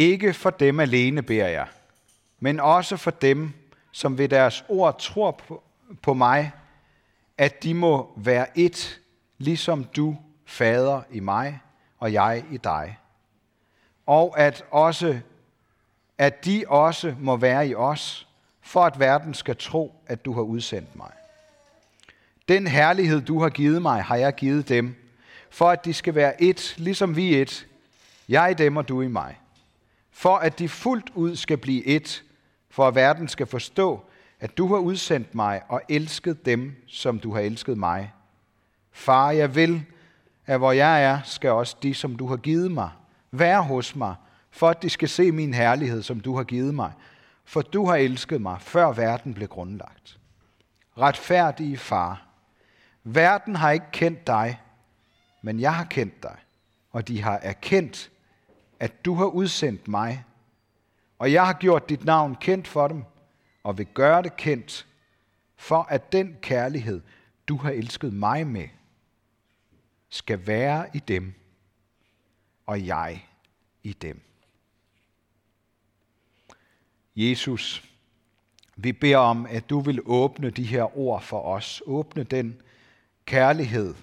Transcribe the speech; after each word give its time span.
Ikke 0.00 0.34
for 0.34 0.50
dem 0.50 0.80
alene 0.80 1.22
beder 1.22 1.48
jeg, 1.48 1.66
men 2.38 2.60
også 2.60 2.96
for 2.96 3.10
dem, 3.10 3.52
som 3.92 4.18
ved 4.18 4.28
deres 4.28 4.64
ord 4.68 4.98
tror 4.98 5.30
på, 5.30 5.62
på 6.02 6.14
mig, 6.14 6.52
at 7.38 7.62
de 7.62 7.74
må 7.74 8.12
være 8.16 8.58
et, 8.58 9.00
ligesom 9.38 9.84
du, 9.84 10.16
Fader, 10.46 11.02
i 11.10 11.20
mig, 11.20 11.60
og 11.98 12.12
jeg 12.12 12.44
i 12.50 12.56
dig. 12.56 12.98
Og 14.06 14.38
at, 14.38 14.64
også, 14.70 15.20
at 16.18 16.44
de 16.44 16.64
også 16.68 17.14
må 17.18 17.36
være 17.36 17.68
i 17.68 17.74
os, 17.74 18.28
for 18.62 18.84
at 18.84 18.98
verden 18.98 19.34
skal 19.34 19.56
tro, 19.56 19.94
at 20.06 20.24
du 20.24 20.32
har 20.32 20.42
udsendt 20.42 20.96
mig. 20.96 21.12
Den 22.48 22.66
herlighed, 22.66 23.20
du 23.20 23.42
har 23.42 23.48
givet 23.48 23.82
mig, 23.82 24.02
har 24.02 24.16
jeg 24.16 24.34
givet 24.34 24.68
dem, 24.68 24.94
for 25.50 25.70
at 25.70 25.84
de 25.84 25.94
skal 25.94 26.14
være 26.14 26.42
et, 26.42 26.74
ligesom 26.76 27.16
vi 27.16 27.40
et, 27.40 27.66
jeg 28.28 28.50
i 28.50 28.54
dem 28.54 28.76
og 28.76 28.88
du 28.88 29.02
i 29.02 29.08
mig. 29.08 29.36
For 30.20 30.36
at 30.36 30.58
de 30.58 30.68
fuldt 30.68 31.10
ud 31.14 31.36
skal 31.36 31.58
blive 31.58 31.86
et, 31.86 32.24
for 32.70 32.88
at 32.88 32.94
verden 32.94 33.28
skal 33.28 33.46
forstå, 33.46 34.04
at 34.40 34.58
du 34.58 34.66
har 34.66 34.76
udsendt 34.76 35.34
mig 35.34 35.62
og 35.68 35.82
elsket 35.88 36.46
dem, 36.46 36.84
som 36.86 37.18
du 37.18 37.34
har 37.34 37.40
elsket 37.40 37.78
mig. 37.78 38.12
Far, 38.92 39.30
jeg 39.30 39.54
vil, 39.54 39.84
at 40.46 40.58
hvor 40.58 40.72
jeg 40.72 41.04
er, 41.04 41.20
skal 41.24 41.50
også 41.50 41.76
de, 41.82 41.94
som 41.94 42.16
du 42.16 42.26
har 42.26 42.36
givet 42.36 42.70
mig, 42.70 42.90
være 43.30 43.62
hos 43.62 43.96
mig, 43.96 44.14
for 44.50 44.68
at 44.68 44.82
de 44.82 44.90
skal 44.90 45.08
se 45.08 45.32
min 45.32 45.54
herlighed, 45.54 46.02
som 46.02 46.20
du 46.20 46.36
har 46.36 46.44
givet 46.44 46.74
mig. 46.74 46.92
For 47.44 47.62
du 47.62 47.86
har 47.86 47.96
elsket 47.96 48.40
mig, 48.40 48.60
før 48.60 48.92
verden 48.92 49.34
blev 49.34 49.48
grundlagt. 49.48 50.18
Retfærdige 50.98 51.76
far, 51.76 52.26
verden 53.04 53.56
har 53.56 53.70
ikke 53.70 53.90
kendt 53.92 54.26
dig, 54.26 54.60
men 55.42 55.60
jeg 55.60 55.74
har 55.74 55.84
kendt 55.84 56.22
dig, 56.22 56.36
og 56.90 57.08
de 57.08 57.22
har 57.22 57.38
erkendt, 57.42 58.10
at 58.80 59.04
du 59.04 59.14
har 59.14 59.26
udsendt 59.26 59.88
mig, 59.88 60.24
og 61.18 61.32
jeg 61.32 61.46
har 61.46 61.52
gjort 61.52 61.88
dit 61.88 62.04
navn 62.04 62.34
kendt 62.34 62.68
for 62.68 62.88
dem, 62.88 63.04
og 63.62 63.78
vil 63.78 63.86
gøre 63.86 64.22
det 64.22 64.36
kendt, 64.36 64.86
for 65.56 65.82
at 65.82 66.12
den 66.12 66.36
kærlighed, 66.42 67.00
du 67.48 67.56
har 67.56 67.70
elsket 67.70 68.12
mig 68.12 68.46
med, 68.46 68.68
skal 70.08 70.46
være 70.46 70.86
i 70.94 70.98
dem, 70.98 71.34
og 72.66 72.86
jeg 72.86 73.26
i 73.82 73.92
dem. 73.92 74.20
Jesus, 77.16 77.84
vi 78.76 78.92
beder 78.92 79.16
om, 79.16 79.46
at 79.46 79.70
du 79.70 79.80
vil 79.80 80.00
åbne 80.04 80.50
de 80.50 80.64
her 80.64 80.98
ord 80.98 81.22
for 81.22 81.42
os. 81.42 81.82
Åbne 81.86 82.22
den 82.22 82.62
kærlighed 83.24 83.94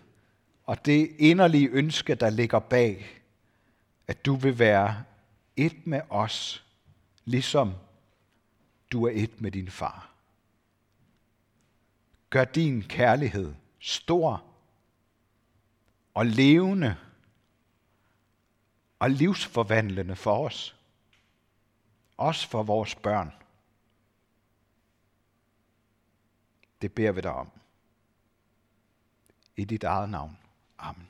og 0.65 0.85
det 0.85 1.11
inderlige 1.17 1.69
ønske, 1.69 2.15
der 2.15 2.29
ligger 2.29 2.59
bag, 2.59 3.16
at 4.07 4.25
du 4.25 4.35
vil 4.35 4.59
være 4.59 5.03
et 5.55 5.87
med 5.87 6.01
os, 6.09 6.65
ligesom 7.25 7.73
du 8.91 9.05
er 9.05 9.11
et 9.13 9.41
med 9.41 9.51
din 9.51 9.71
far. 9.71 10.11
Gør 12.29 12.43
din 12.45 12.83
kærlighed 12.83 13.55
stor 13.79 14.43
og 16.13 16.25
levende 16.25 16.95
og 18.99 19.09
livsforvandlende 19.09 20.15
for 20.15 20.45
os. 20.45 20.75
Også 22.17 22.47
for 22.47 22.63
vores 22.63 22.95
børn. 22.95 23.33
Det 26.81 26.93
beder 26.93 27.11
vi 27.11 27.21
dig 27.21 27.33
om. 27.33 27.51
I 29.55 29.65
dit 29.65 29.83
eget 29.83 30.09
navn. 30.09 30.37
Amen. 30.77 31.07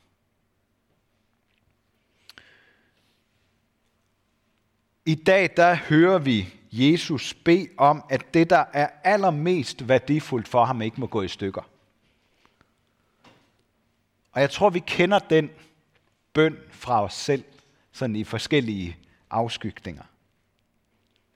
I 5.08 5.16
dag 5.16 5.50
der 5.58 5.76
hører 5.76 6.18
vi 6.18 6.54
Jesus 6.72 7.34
bede 7.34 7.68
om, 7.78 8.04
at 8.10 8.34
det, 8.34 8.50
der 8.50 8.66
er 8.74 8.90
allermest 9.04 9.88
værdifuldt 9.88 10.48
for 10.48 10.66
ham, 10.66 10.82
ikke 10.82 11.00
må 11.00 11.08
gå 11.08 11.22
i 11.22 11.28
stykker. 11.28 11.62
Og 14.32 14.42
jeg 14.42 14.50
tror, 14.50 14.70
vi 14.70 14.80
kender 14.80 15.20
den 15.20 15.50
bøn 16.34 16.58
fra 16.72 17.04
os 17.04 17.14
selv, 17.14 17.44
sådan 17.92 18.16
i 18.16 18.24
forskellige 18.24 18.98
afskygninger. 19.30 20.04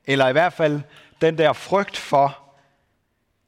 Eller 0.05 0.27
i 0.27 0.31
hvert 0.31 0.53
fald 0.53 0.81
den 1.21 1.37
der 1.37 1.53
frygt 1.53 1.97
for, 1.97 2.39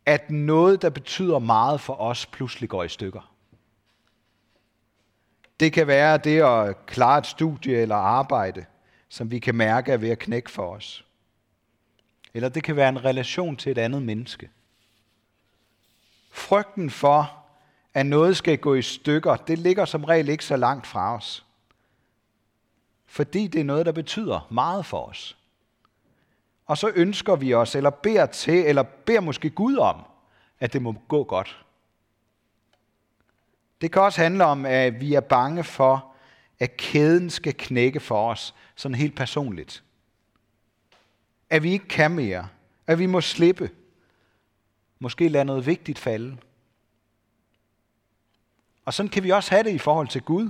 at 0.05 0.29
noget, 0.29 0.81
der 0.81 0.89
betyder 0.89 1.39
meget 1.39 1.81
for 1.81 2.01
os, 2.01 2.25
pludselig 2.25 2.69
går 2.69 2.83
i 2.83 2.89
stykker. 2.89 3.33
Det 5.59 5.73
kan 5.73 5.87
være 5.87 6.17
det 6.17 6.41
at 6.41 6.85
klare 6.85 7.19
et 7.19 7.27
studie 7.27 7.77
eller 7.77 7.95
arbejde, 7.95 8.65
som 9.13 9.31
vi 9.31 9.39
kan 9.39 9.55
mærke 9.55 9.91
er 9.91 9.97
ved 9.97 10.09
at 10.09 10.19
knække 10.19 10.51
for 10.51 10.75
os. 10.75 11.05
Eller 12.33 12.49
det 12.49 12.63
kan 12.63 12.75
være 12.75 12.89
en 12.89 13.05
relation 13.05 13.57
til 13.57 13.71
et 13.71 13.77
andet 13.77 14.01
menneske. 14.01 14.49
Frygten 16.31 16.89
for, 16.89 17.45
at 17.93 18.05
noget 18.05 18.37
skal 18.37 18.57
gå 18.57 18.75
i 18.75 18.81
stykker, 18.81 19.35
det 19.35 19.59
ligger 19.59 19.85
som 19.85 20.03
regel 20.03 20.29
ikke 20.29 20.45
så 20.45 20.55
langt 20.55 20.87
fra 20.87 21.15
os. 21.15 21.45
Fordi 23.05 23.47
det 23.47 23.61
er 23.61 23.65
noget, 23.65 23.85
der 23.85 23.91
betyder 23.91 24.47
meget 24.51 24.85
for 24.85 25.05
os. 25.05 25.37
Og 26.65 26.77
så 26.77 26.91
ønsker 26.95 27.35
vi 27.35 27.53
os, 27.53 27.75
eller 27.75 27.89
beder 27.89 28.25
til, 28.25 28.65
eller 28.65 28.83
beder 28.83 29.19
måske 29.21 29.49
Gud 29.49 29.75
om, 29.75 30.01
at 30.59 30.73
det 30.73 30.81
må 30.81 30.95
gå 31.07 31.23
godt. 31.23 31.65
Det 33.81 33.91
kan 33.91 34.01
også 34.01 34.21
handle 34.21 34.45
om, 34.45 34.65
at 34.65 35.01
vi 35.01 35.13
er 35.13 35.21
bange 35.21 35.63
for, 35.63 36.12
at 36.63 36.77
kæden 36.77 37.29
skal 37.29 37.53
knække 37.57 37.99
for 37.99 38.31
os, 38.31 38.55
sådan 38.75 38.95
helt 38.95 39.15
personligt. 39.15 39.83
At 41.49 41.63
vi 41.63 41.71
ikke 41.71 41.87
kan 41.87 42.11
mere. 42.11 42.49
At 42.87 42.99
vi 42.99 43.05
må 43.05 43.21
slippe. 43.21 43.71
Måske 44.99 45.27
lade 45.27 45.45
noget 45.45 45.65
vigtigt 45.65 45.99
falde. 45.99 46.37
Og 48.85 48.93
sådan 48.93 49.09
kan 49.09 49.23
vi 49.23 49.29
også 49.29 49.49
have 49.51 49.63
det 49.63 49.73
i 49.73 49.77
forhold 49.77 50.07
til 50.07 50.21
Gud. 50.21 50.49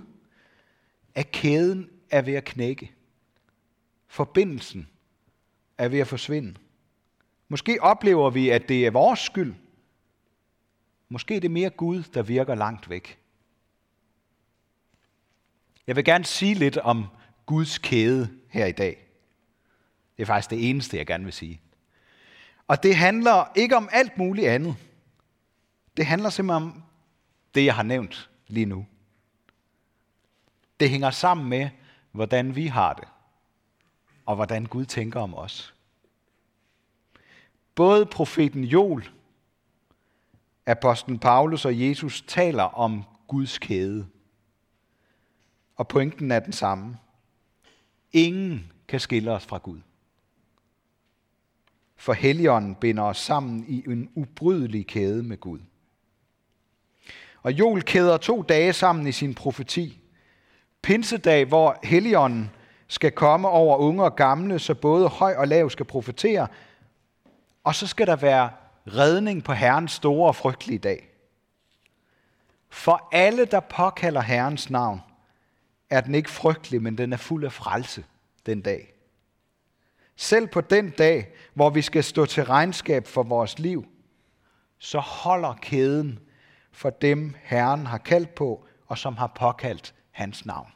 At 1.15 1.31
kæden 1.31 1.89
er 2.09 2.21
ved 2.21 2.33
at 2.33 2.45
knække. 2.45 2.91
Forbindelsen 4.07 4.89
er 5.77 5.87
ved 5.87 5.99
at 5.99 6.07
forsvinde. 6.07 6.55
Måske 7.47 7.81
oplever 7.81 8.29
vi, 8.29 8.49
at 8.49 8.69
det 8.69 8.85
er 8.85 8.91
vores 8.91 9.19
skyld. 9.19 9.53
Måske 11.09 11.35
er 11.35 11.39
det 11.39 11.51
mere 11.51 11.69
Gud, 11.69 12.03
der 12.03 12.23
virker 12.23 12.55
langt 12.55 12.89
væk. 12.89 13.22
Jeg 15.87 15.95
vil 15.95 16.05
gerne 16.05 16.25
sige 16.25 16.53
lidt 16.53 16.77
om 16.77 17.05
Guds 17.45 17.77
kæde 17.77 18.29
her 18.49 18.65
i 18.65 18.71
dag. 18.71 19.07
Det 20.17 20.23
er 20.23 20.27
faktisk 20.27 20.49
det 20.49 20.69
eneste, 20.69 20.97
jeg 20.97 21.07
gerne 21.07 21.23
vil 21.23 21.33
sige. 21.33 21.61
Og 22.67 22.83
det 22.83 22.95
handler 22.95 23.51
ikke 23.55 23.77
om 23.77 23.89
alt 23.91 24.17
muligt 24.17 24.47
andet. 24.47 24.75
Det 25.97 26.05
handler 26.05 26.29
simpelthen 26.29 26.63
om 26.63 26.83
det, 27.55 27.65
jeg 27.65 27.75
har 27.75 27.83
nævnt 27.83 28.29
lige 28.47 28.65
nu. 28.65 28.85
Det 30.79 30.89
hænger 30.89 31.11
sammen 31.11 31.49
med, 31.49 31.69
hvordan 32.11 32.55
vi 32.55 32.67
har 32.67 32.93
det, 32.93 33.07
og 34.25 34.35
hvordan 34.35 34.65
Gud 34.65 34.85
tænker 34.85 35.19
om 35.19 35.35
os. 35.35 35.73
Både 37.75 38.05
profeten 38.05 38.63
Joel, 38.63 39.09
apostlen 40.65 41.19
Paulus 41.19 41.65
og 41.65 41.79
Jesus 41.79 42.23
taler 42.27 42.63
om 42.63 43.03
Guds 43.27 43.57
kæde. 43.57 44.07
Og 45.75 45.87
pointen 45.87 46.31
er 46.31 46.39
den 46.39 46.53
samme. 46.53 46.97
Ingen 48.11 48.71
kan 48.87 48.99
skille 48.99 49.31
os 49.31 49.45
fra 49.45 49.57
Gud. 49.57 49.79
For 51.95 52.13
Helligånden 52.13 52.75
binder 52.75 53.03
os 53.03 53.17
sammen 53.17 53.65
i 53.67 53.83
en 53.87 54.09
ubrydelig 54.15 54.87
kæde 54.87 55.23
med 55.23 55.37
Gud. 55.37 55.59
Og 57.41 57.51
Joel 57.51 57.83
kæder 57.83 58.17
to 58.17 58.41
dage 58.41 58.73
sammen 58.73 59.07
i 59.07 59.11
sin 59.11 59.33
profeti. 59.33 59.99
Pinsedag, 60.81 61.45
hvor 61.45 61.79
Helligånden 61.83 62.51
skal 62.87 63.11
komme 63.11 63.49
over 63.49 63.77
unge 63.77 64.03
og 64.03 64.15
gamle, 64.15 64.59
så 64.59 64.75
både 64.75 65.07
høj 65.07 65.33
og 65.37 65.47
lav 65.47 65.69
skal 65.69 65.85
profetere. 65.85 66.47
Og 67.63 67.75
så 67.75 67.87
skal 67.87 68.07
der 68.07 68.15
være 68.15 68.49
redning 68.87 69.43
på 69.43 69.53
Herrens 69.53 69.91
store 69.91 70.27
og 70.27 70.35
frygtelige 70.35 70.79
dag. 70.79 71.09
For 72.69 73.07
alle, 73.11 73.45
der 73.45 73.59
påkalder 73.59 74.21
Herrens 74.21 74.69
navn, 74.69 75.01
er 75.93 76.01
den 76.01 76.15
ikke 76.15 76.29
frygtelig, 76.29 76.81
men 76.81 76.97
den 76.97 77.13
er 77.13 77.17
fuld 77.17 77.45
af 77.45 77.53
frelse 77.53 78.05
den 78.45 78.61
dag. 78.61 78.93
Selv 80.15 80.47
på 80.47 80.61
den 80.61 80.89
dag, 80.89 81.33
hvor 81.53 81.69
vi 81.69 81.81
skal 81.81 82.03
stå 82.03 82.25
til 82.25 82.45
regnskab 82.45 83.07
for 83.07 83.23
vores 83.23 83.59
liv, 83.59 83.85
så 84.79 84.99
holder 84.99 85.53
kæden 85.53 86.19
for 86.71 86.89
dem, 86.89 87.35
Herren 87.43 87.85
har 87.85 87.97
kaldt 87.97 88.35
på, 88.35 88.65
og 88.87 88.97
som 88.97 89.17
har 89.17 89.27
påkaldt 89.27 89.93
hans 90.11 90.45
navn. 90.45 90.67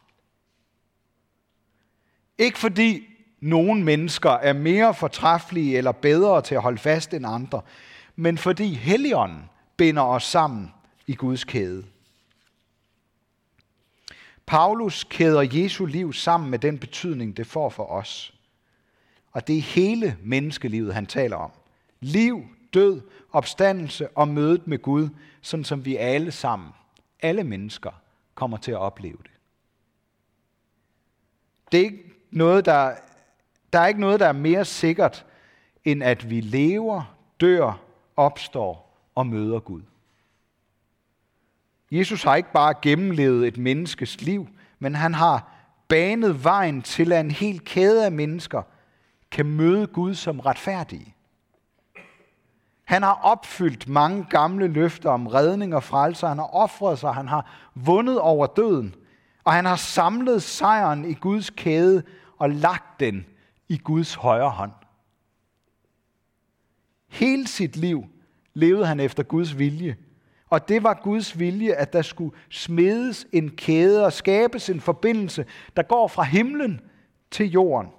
Ikke 2.37 2.57
fordi 2.57 3.07
nogle 3.39 3.83
mennesker 3.83 4.31
er 4.31 4.53
mere 4.53 4.93
fortræffelige 4.93 5.77
eller 5.77 5.91
bedre 5.91 6.41
til 6.41 6.55
at 6.55 6.61
holde 6.61 6.77
fast 6.77 7.13
end 7.13 7.25
andre, 7.27 7.61
men 8.15 8.37
fordi 8.37 8.73
Helligånden 8.73 9.49
binder 9.77 10.03
os 10.03 10.23
sammen 10.23 10.73
i 11.07 11.15
Guds 11.15 11.43
kæde. 11.43 11.85
Paulus 14.47 15.03
kæder 15.03 15.41
Jesu 15.41 15.85
liv 15.85 16.13
sammen 16.13 16.49
med 16.51 16.59
den 16.59 16.79
betydning, 16.79 17.37
det 17.37 17.47
får 17.47 17.69
for 17.69 17.83
os. 17.83 18.33
Og 19.31 19.47
det 19.47 19.57
er 19.57 19.61
hele 19.61 20.17
menneskelivet, 20.23 20.93
han 20.93 21.05
taler 21.05 21.37
om. 21.37 21.51
Liv, 21.99 22.45
død, 22.73 23.01
opstandelse 23.31 24.09
og 24.09 24.27
mødet 24.27 24.67
med 24.67 24.81
Gud, 24.81 25.09
sådan 25.41 25.63
som 25.63 25.85
vi 25.85 25.95
alle 25.95 26.31
sammen, 26.31 26.69
alle 27.21 27.43
mennesker, 27.43 27.91
kommer 28.35 28.57
til 28.57 28.71
at 28.71 28.77
opleve 28.77 29.17
det. 29.23 29.31
Det 31.71 31.79
er 31.79 31.83
ikke 31.83 32.11
noget, 32.31 32.65
der, 32.65 32.95
der 33.73 33.79
er 33.79 33.87
ikke 33.87 33.99
noget, 33.99 34.19
der 34.19 34.27
er 34.27 34.31
mere 34.31 34.65
sikkert, 34.65 35.25
end 35.83 36.03
at 36.03 36.29
vi 36.29 36.41
lever, 36.41 37.15
dør, 37.41 37.81
opstår 38.15 38.99
og 39.15 39.27
møder 39.27 39.59
Gud. 39.59 39.81
Jesus 41.91 42.23
har 42.23 42.35
ikke 42.35 42.51
bare 42.51 42.73
gennemlevet 42.81 43.47
et 43.47 43.57
menneskes 43.57 44.21
liv, 44.21 44.47
men 44.79 44.95
han 44.95 45.13
har 45.13 45.51
banet 45.87 46.43
vejen 46.43 46.81
til, 46.81 47.11
at 47.11 47.19
en 47.19 47.31
hel 47.31 47.59
kæde 47.59 48.05
af 48.05 48.11
mennesker 48.11 48.61
kan 49.31 49.45
møde 49.45 49.87
Gud 49.87 50.15
som 50.15 50.39
retfærdige. 50.39 51.15
Han 52.83 53.03
har 53.03 53.13
opfyldt 53.13 53.89
mange 53.89 54.25
gamle 54.29 54.67
løfter 54.67 55.09
om 55.09 55.27
redning 55.27 55.75
og 55.75 55.83
frelse. 55.83 56.27
Han 56.27 56.37
har 56.37 56.55
offret 56.55 56.99
sig, 56.99 57.13
han 57.13 57.27
har 57.27 57.69
vundet 57.75 58.19
over 58.19 58.47
døden, 58.47 58.95
og 59.43 59.53
han 59.53 59.65
har 59.65 59.75
samlet 59.75 60.43
sejren 60.43 61.05
i 61.05 61.13
Guds 61.13 61.49
kæde 61.49 62.03
og 62.37 62.49
lagt 62.49 62.99
den 62.99 63.25
i 63.67 63.77
Guds 63.77 64.13
højre 64.13 64.49
hånd. 64.49 64.71
Hele 67.07 67.47
sit 67.47 67.75
liv 67.75 68.05
levede 68.53 68.85
han 68.85 68.99
efter 68.99 69.23
Guds 69.23 69.57
vilje. 69.57 69.95
Og 70.49 70.69
det 70.69 70.83
var 70.83 70.99
Guds 71.03 71.39
vilje, 71.39 71.73
at 71.73 71.93
der 71.93 72.01
skulle 72.01 72.37
smedes 72.49 73.27
en 73.33 73.49
kæde 73.49 74.05
og 74.05 74.13
skabes 74.13 74.69
en 74.69 74.81
forbindelse, 74.81 75.45
der 75.75 75.83
går 75.83 76.07
fra 76.07 76.23
himlen 76.23 76.81
til 77.31 77.51
jorden 77.51 77.91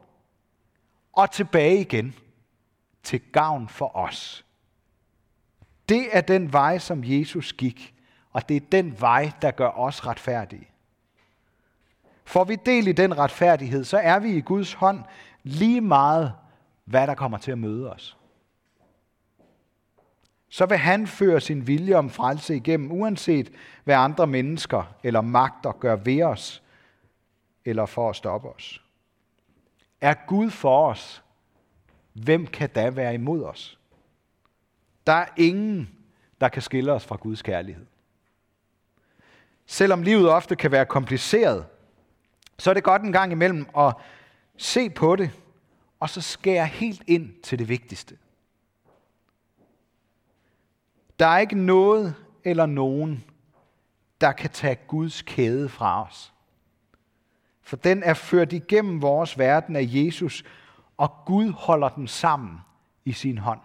og 1.13 1.31
tilbage 1.31 1.81
igen 1.81 2.15
til 3.03 3.21
gavn 3.33 3.69
for 3.69 3.97
os. 3.97 4.45
Det 5.89 6.09
er 6.13 6.21
den 6.21 6.53
vej, 6.53 6.79
som 6.79 7.01
Jesus 7.05 7.53
gik, 7.53 7.95
og 8.33 8.49
det 8.49 8.57
er 8.57 8.67
den 8.73 9.01
vej, 9.01 9.33
der 9.43 9.51
gør 9.51 9.69
os 9.69 10.07
retfærdige. 10.07 10.69
Får 12.25 12.45
vi 12.45 12.57
del 12.67 12.89
i 12.89 12.93
den 12.93 13.19
retfærdighed, 13.19 13.85
så 13.85 13.99
er 13.99 14.19
vi 14.19 14.31
i 14.31 14.41
Guds 14.41 14.73
hånd 14.73 15.05
lige 15.43 15.81
meget, 15.81 16.33
hvad 16.85 17.07
der 17.07 17.15
kommer 17.15 17.39
til 17.39 17.53
at 17.53 17.59
møde 17.59 17.93
os 17.93 18.18
så 20.49 20.67
vil 20.67 20.79
han 20.79 21.07
føre 21.07 21.41
sin 21.41 21.67
vilje 21.67 21.95
om 21.95 22.11
frelse 22.11 22.57
igennem, 22.57 22.93
uanset 22.93 23.53
hvad 23.85 23.95
andre 23.95 24.27
mennesker 24.27 24.95
eller 25.03 25.21
magter 25.21 25.73
gør 25.73 25.97
ved 25.97 26.23
os, 26.23 26.63
eller 27.65 27.87
for 27.87 28.11
at 28.11 28.17
stoppe 28.17 28.49
os. 28.49 28.85
Er 30.01 30.15
Gud 30.27 30.51
for 30.51 30.89
os, 30.89 31.23
hvem 32.13 32.47
kan 32.47 32.69
da 32.69 32.91
være 32.91 33.15
imod 33.15 33.45
os? 33.45 33.79
Der 35.07 35.13
er 35.13 35.27
ingen, 35.37 35.91
der 36.41 36.49
kan 36.49 36.63
skille 36.63 36.93
os 36.93 37.05
fra 37.05 37.17
Guds 37.17 37.43
kærlighed. 37.43 37.87
Selvom 39.67 40.03
livet 40.03 40.31
ofte 40.31 40.57
kan 40.57 40.71
være 40.71 40.87
kompliceret, 40.87 41.67
så 42.59 42.71
er 42.71 42.75
det 42.75 42.85
godt 42.85 43.03
en 43.03 43.13
gang 43.13 43.33
imellem 43.33 43.67
at 43.79 43.95
se 44.57 44.91
på 44.91 45.17
det, 45.17 45.31
og 46.01 46.11
så 46.11 46.21
skære 46.21 46.67
helt 46.67 47.03
ind 47.07 47.43
til 47.43 47.59
det 47.59 47.69
vigtigste. 47.69 48.17
Der 51.19 51.27
er 51.27 51.39
ikke 51.39 51.59
noget 51.59 52.15
eller 52.45 52.67
nogen, 52.67 53.25
der 54.21 54.33
kan 54.33 54.51
tage 54.51 54.79
Guds 54.87 55.23
kæde 55.23 55.69
fra 55.69 56.07
os. 56.07 56.33
For 57.63 57.77
den 57.77 58.03
er 58.03 58.15
ført 58.15 58.53
igennem 58.53 59.03
vores 59.03 59.39
verden 59.39 59.77
af 59.77 59.85
Jesus, 59.87 60.45
og 60.97 61.13
Gud 61.27 61.53
holder 61.53 61.89
den 61.89 62.07
sammen 62.07 62.59
i 63.05 63.13
sin 63.13 63.39
hånd. 63.39 63.61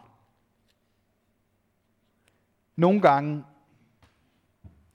Nogle 2.75 3.01
gange, 3.01 3.43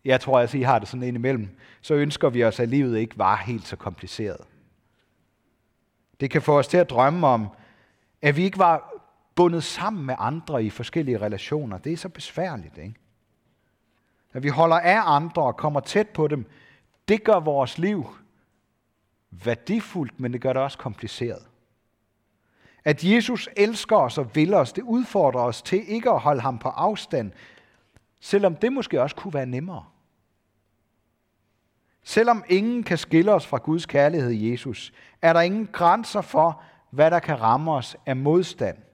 jeg 0.05 0.21
tror 0.21 0.41
altså, 0.41 0.59
I 0.59 0.63
har 0.63 0.79
det 0.79 0.89
sådan 0.89 1.03
indimellem, 1.03 1.59
så 1.81 1.95
ønsker 1.95 2.29
vi 2.29 2.45
os, 2.45 2.61
at 2.61 2.69
livet 2.69 2.99
ikke 2.99 3.19
var 3.19 3.37
helt 3.37 3.67
så 3.67 3.77
kompliceret. 3.77 4.41
Det 6.21 6.31
kan 6.31 6.43
få 6.43 6.59
os 6.59 6.69
til 6.69 6.77
at 6.77 6.91
drømme 6.91 7.27
om, 7.27 7.49
at 8.23 8.37
vi 8.37 8.43
ikke 8.43 8.59
var 8.59 8.98
bundet 9.39 9.65
sammen 9.65 10.07
med 10.07 10.15
andre 10.19 10.65
i 10.65 10.71
forskellige 10.71 11.19
relationer. 11.19 11.79
Det 11.79 11.93
er 11.93 11.97
så 11.97 12.09
besværligt, 12.09 12.79
ikke? 12.79 12.95
At 14.33 14.43
vi 14.43 14.49
holder 14.49 14.77
af 14.77 15.01
andre 15.05 15.43
og 15.43 15.57
kommer 15.57 15.81
tæt 15.81 16.09
på 16.09 16.29
dem, 16.29 16.47
det 17.09 17.25
gør 17.25 17.41
vores 17.41 17.79
liv 17.79 18.07
værdifuldt, 19.31 20.21
men 20.21 20.33
det 20.33 20.41
gør 20.41 20.53
det 20.53 20.63
også 20.63 20.79
kompliceret. 20.79 21.47
At 22.85 23.05
Jesus 23.05 23.49
elsker 23.57 23.97
os 23.97 24.19
og 24.19 24.35
vil 24.35 24.55
os, 24.55 24.73
det 24.73 24.83
udfordrer 24.83 25.41
os 25.41 25.63
til 25.63 25.89
ikke 25.89 26.11
at 26.11 26.21
holde 26.21 26.41
ham 26.41 26.59
på 26.59 26.69
afstand, 26.69 27.33
selvom 28.21 28.57
det 28.57 28.73
måske 28.73 29.03
også 29.03 29.17
kunne 29.17 29.35
være 29.35 29.47
nemmere. 29.47 29.85
Selvom 32.03 32.45
ingen 32.49 32.83
kan 32.83 32.99
skille 32.99 33.33
os 33.33 33.47
fra 33.47 33.59
Guds 33.59 33.87
kærlighed 33.87 34.31
i 34.31 34.51
Jesus, 34.51 34.93
er 35.23 35.33
der 35.33 35.41
ingen 35.41 35.67
grænser 35.67 36.21
for, 36.21 36.63
hvad 36.91 37.11
der 37.11 37.19
kan 37.19 37.41
ramme 37.41 37.73
os 37.73 37.97
af 38.07 38.17
modstand. 38.17 38.88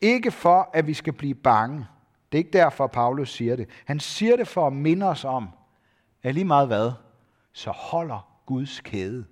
Ikke 0.00 0.30
for, 0.30 0.70
at 0.74 0.86
vi 0.86 0.94
skal 0.94 1.12
blive 1.12 1.34
bange. 1.34 1.86
Det 2.32 2.38
er 2.38 2.44
ikke 2.44 2.58
derfor, 2.58 2.86
Paulus 2.86 3.32
siger 3.32 3.56
det. 3.56 3.68
Han 3.84 4.00
siger 4.00 4.36
det 4.36 4.48
for 4.48 4.66
at 4.66 4.72
minde 4.72 5.06
os 5.06 5.24
om, 5.24 5.48
at 6.22 6.34
lige 6.34 6.44
meget 6.44 6.66
hvad, 6.66 6.92
så 7.52 7.70
holder 7.70 8.40
Guds 8.46 8.80
kæde. 8.80 9.26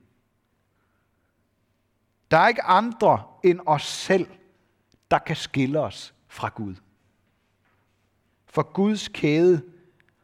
Der 2.31 2.39
er 2.39 2.49
ikke 2.49 2.63
andre 2.63 3.23
end 3.45 3.61
os 3.67 3.83
selv, 3.83 4.27
der 5.11 5.19
kan 5.19 5.37
skille 5.37 5.81
os 5.81 6.15
fra 6.29 6.49
Gud. 6.49 6.75
For 8.47 8.63
Guds 8.63 9.09
kæde 9.09 9.63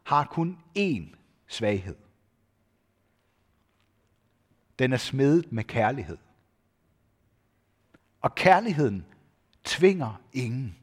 har 0.02 0.24
kun 0.24 0.58
én 0.78 1.16
svaghed. 1.46 1.96
Den 4.78 4.92
er 4.92 4.96
smedet 4.96 5.52
med 5.52 5.64
kærlighed. 5.64 6.18
Og 8.20 8.34
kærligheden 8.34 9.06
tvinger 9.64 10.20
ingen. 10.32 10.76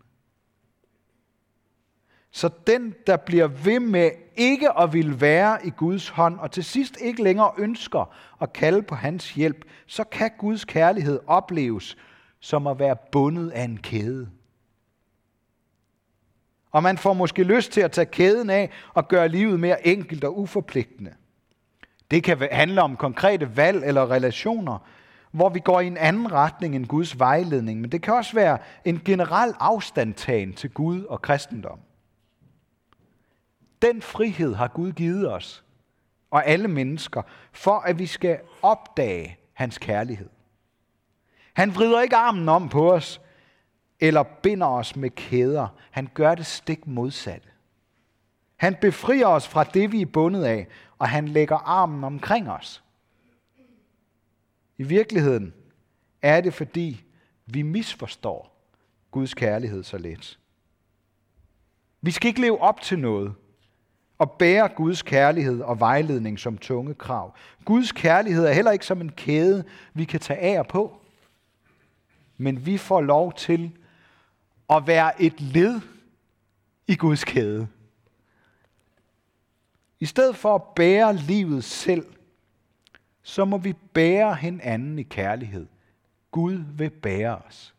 Så 2.31 2.49
den, 2.67 2.95
der 3.07 3.17
bliver 3.17 3.47
ved 3.47 3.79
med 3.79 4.11
ikke 4.35 4.79
at 4.79 4.93
ville 4.93 5.21
være 5.21 5.65
i 5.65 5.69
Guds 5.69 6.09
hånd, 6.09 6.39
og 6.39 6.51
til 6.51 6.63
sidst 6.63 6.97
ikke 7.01 7.23
længere 7.23 7.51
ønsker 7.57 8.15
at 8.41 8.53
kalde 8.53 8.81
på 8.81 8.95
hans 8.95 9.33
hjælp, 9.33 9.65
så 9.87 10.03
kan 10.03 10.31
Guds 10.37 10.65
kærlighed 10.65 11.19
opleves 11.27 11.97
som 12.39 12.67
at 12.67 12.79
være 12.79 12.95
bundet 13.11 13.49
af 13.49 13.63
en 13.63 13.77
kæde. 13.77 14.29
Og 16.71 16.83
man 16.83 16.97
får 16.97 17.13
måske 17.13 17.43
lyst 17.43 17.71
til 17.71 17.81
at 17.81 17.91
tage 17.91 18.05
kæden 18.05 18.49
af 18.49 18.71
og 18.93 19.07
gøre 19.07 19.29
livet 19.29 19.59
mere 19.59 19.87
enkelt 19.87 20.23
og 20.23 20.39
uforpligtende. 20.39 21.13
Det 22.11 22.23
kan 22.23 22.47
handle 22.51 22.81
om 22.81 22.97
konkrete 22.97 23.57
valg 23.57 23.83
eller 23.85 24.11
relationer, 24.11 24.87
hvor 25.37 25.49
vi 25.49 25.59
går 25.59 25.79
i 25.79 25.87
en 25.87 25.97
anden 25.97 26.31
retning 26.31 26.75
end 26.75 26.85
Guds 26.85 27.19
vejledning, 27.19 27.81
men 27.81 27.91
det 27.91 28.01
kan 28.01 28.13
også 28.13 28.33
være 28.33 28.57
en 28.85 29.01
generel 29.05 29.53
afstandtagen 29.59 30.53
til 30.53 30.69
Gud 30.69 31.03
og 31.03 31.21
kristendom. 31.21 31.79
Den 33.81 34.01
frihed 34.01 34.55
har 34.55 34.67
Gud 34.67 34.91
givet 34.91 35.33
os 35.33 35.63
og 36.31 36.47
alle 36.47 36.67
mennesker, 36.67 37.21
for 37.51 37.79
at 37.79 37.99
vi 37.99 38.05
skal 38.05 38.39
opdage 38.61 39.37
hans 39.53 39.77
kærlighed. 39.77 40.29
Han 41.53 41.75
vrider 41.75 42.01
ikke 42.01 42.15
armen 42.15 42.49
om 42.49 42.69
på 42.69 42.93
os, 42.93 43.21
eller 43.99 44.23
binder 44.23 44.67
os 44.67 44.95
med 44.95 45.09
kæder. 45.09 45.67
Han 45.91 46.09
gør 46.13 46.35
det 46.35 46.45
stik 46.45 46.87
modsatte. 46.87 47.49
Han 48.57 48.75
befrier 48.81 49.27
os 49.27 49.47
fra 49.47 49.63
det, 49.63 49.91
vi 49.91 50.01
er 50.01 50.05
bundet 50.05 50.43
af, 50.43 50.67
og 50.99 51.09
han 51.09 51.27
lægger 51.27 51.57
armen 51.57 52.03
omkring 52.03 52.49
os. 52.49 52.83
I 54.77 54.83
virkeligheden 54.83 55.53
er 56.21 56.41
det, 56.41 56.53
fordi 56.53 57.03
vi 57.45 57.61
misforstår 57.61 58.69
Guds 59.11 59.33
kærlighed 59.33 59.83
så 59.83 59.97
let. 59.97 60.39
Vi 62.01 62.11
skal 62.11 62.27
ikke 62.27 62.41
leve 62.41 62.61
op 62.61 62.81
til 62.81 62.99
noget 62.99 63.33
og 64.17 64.31
bære 64.31 64.69
Guds 64.75 65.01
kærlighed 65.01 65.61
og 65.61 65.79
vejledning 65.79 66.39
som 66.39 66.57
tunge 66.57 66.93
krav. 66.93 67.35
Guds 67.65 67.91
kærlighed 67.91 68.45
er 68.45 68.53
heller 68.53 68.71
ikke 68.71 68.85
som 68.85 69.01
en 69.01 69.11
kæde, 69.11 69.63
vi 69.93 70.05
kan 70.05 70.19
tage 70.19 70.39
af 70.39 70.67
på. 70.67 71.01
Men 72.37 72.65
vi 72.65 72.77
får 72.77 73.01
lov 73.01 73.33
til 73.33 73.77
at 74.69 74.87
være 74.87 75.21
et 75.21 75.41
led 75.41 75.81
i 76.87 76.95
Guds 76.95 77.23
kæde. 77.23 77.67
I 79.99 80.05
stedet 80.05 80.35
for 80.35 80.55
at 80.55 80.63
bære 80.75 81.15
livet 81.15 81.63
selv, 81.63 82.05
så 83.27 83.45
må 83.45 83.57
vi 83.57 83.73
bære 83.73 84.35
hinanden 84.35 84.99
i 84.99 85.03
kærlighed. 85.03 85.67
Gud 86.31 86.53
vil 86.53 86.89
bære 86.89 87.37
os. 87.37 87.75